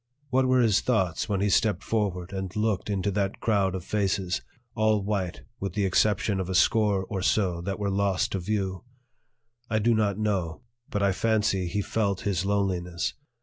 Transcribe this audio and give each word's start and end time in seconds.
What 0.31 0.47
were 0.47 0.61
his 0.61 0.81
thoughts 0.81 1.29
when 1.29 1.41
he 1.41 1.49
stepped 1.51 1.83
forward 1.83 2.33
and 2.33 2.55
looked 2.55 2.89
into 2.89 3.11
that 3.11 3.39
crowd 3.39 3.75
of 3.75 3.85
faces, 3.85 4.41
all 4.73 5.03
white 5.03 5.43
with 5.59 5.73
the 5.73 5.85
exception 5.85 6.39
of 6.39 6.49
a 6.49 6.55
score 6.55 7.05
or 7.07 7.21
so 7.21 7.61
that 7.61 7.77
were 7.77 7.91
lost 7.91 8.31
to 8.31 8.39
view? 8.39 8.83
I 9.69 9.77
do 9.77 9.93
not 9.93 10.17
know, 10.17 10.63
but 10.89 11.03
I 11.03 11.11
fancy 11.11 11.67
he 11.67 11.83
felt 11.83 12.21
his 12.21 12.43
loneliness. 12.47 13.13